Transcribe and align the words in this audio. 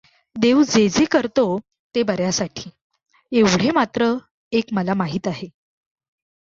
देव 0.35 0.61
जे 0.63 0.87
जे 0.89 1.05
करतो 1.05 1.43
ते 1.95 2.03
बऱ्यासाठी, 2.03 2.69
एवढे 3.31 3.71
मात्र 3.71 4.13
एक 4.51 4.73
मला 4.73 4.93
माहीत 4.93 5.27
आहे. 5.27 5.47